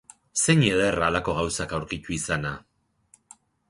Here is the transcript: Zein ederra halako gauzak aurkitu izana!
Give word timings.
Zein 0.43 0.63
ederra 0.69 1.11
halako 1.11 1.37
gauzak 1.43 1.79
aurkitu 1.81 2.19
izana! 2.19 2.59